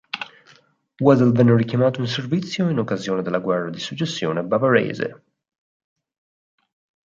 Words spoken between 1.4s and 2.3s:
richiamato in